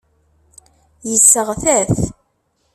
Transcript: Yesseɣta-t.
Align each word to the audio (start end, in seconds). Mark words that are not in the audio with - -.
Yesseɣta-t. 1.09 1.97